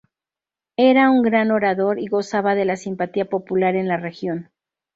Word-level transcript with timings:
Era 0.77 1.11
un 1.11 1.21
gran 1.21 1.51
orador 1.51 1.99
y 1.99 2.07
gozaba 2.07 2.55
de 2.55 2.65
la 2.65 2.75
simpatía 2.75 3.25
popular 3.29 3.75
en 3.75 3.87
la 3.87 3.97
región. 3.97 4.49